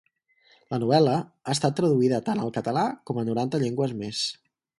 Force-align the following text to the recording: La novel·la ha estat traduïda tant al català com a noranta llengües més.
La 0.73 0.77
novel·la 0.83 1.13
ha 1.17 1.55
estat 1.55 1.77
traduïda 1.81 2.21
tant 2.31 2.41
al 2.47 2.51
català 2.57 2.87
com 3.11 3.21
a 3.21 3.27
noranta 3.29 3.61
llengües 3.67 3.95
més. 4.03 4.25